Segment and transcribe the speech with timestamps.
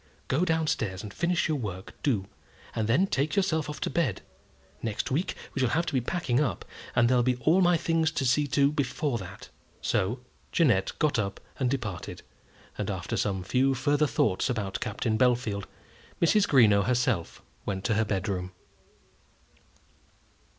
[0.27, 2.25] "Go down stairs and finish your work, do;
[2.75, 4.23] and then take yourself off to bed.
[4.81, 8.09] Next week we shall have to be packing up, and there'll be all my things
[8.13, 12.23] to see to before that." So Jeannette got up and departed,
[12.79, 15.65] and after some few further thoughts about Captain Bellfield,
[16.19, 16.47] Mrs.
[16.47, 18.53] Greenow herself went to her bedroom.